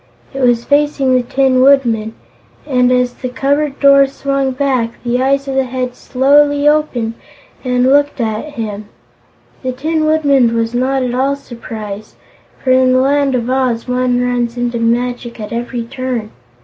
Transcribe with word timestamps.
It 0.33 0.41
was 0.41 0.65
facing 0.65 1.13
the 1.13 1.21
Tin 1.21 1.61
Woodman 1.61 2.15
and 2.65 2.91
as 2.91 3.13
the 3.13 3.29
cupboard 3.29 3.79
door 3.79 4.07
swung 4.07 4.49
back, 4.51 4.93
the 5.03 5.21
eyes 5.21 5.47
of 5.47 5.53
the 5.53 5.65
Head 5.65 5.95
slowly 5.95 6.67
opened 6.67 7.13
and 7.63 7.83
looked 7.83 8.19
at 8.19 8.53
him. 8.55 8.89
The 9.61 9.73
Tin 9.73 10.05
Woodman 10.05 10.55
was 10.55 10.73
not 10.73 11.03
at 11.03 11.13
all 11.13 11.35
surprised, 11.35 12.15
for 12.63 12.71
in 12.71 12.93
the 12.93 12.99
Land 12.99 13.35
of 13.35 13.47
Oz 13.47 13.87
one 13.87 14.19
runs 14.21 14.57
into 14.57 14.79
magic 14.79 15.39
at 15.39 15.53
every 15.53 15.83
turn. 15.83 16.31